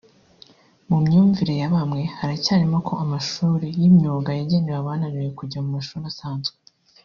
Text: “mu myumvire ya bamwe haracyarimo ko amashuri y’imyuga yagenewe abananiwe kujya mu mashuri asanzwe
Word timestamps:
“mu 0.89 0.97
myumvire 1.05 1.53
ya 1.61 1.69
bamwe 1.75 2.03
haracyarimo 2.17 2.77
ko 2.87 2.93
amashuri 3.03 3.67
y’imyuga 3.79 4.29
yagenewe 4.39 4.77
abananiwe 4.79 5.29
kujya 5.39 5.59
mu 5.63 5.69
mashuri 5.77 6.05
asanzwe 6.11 6.55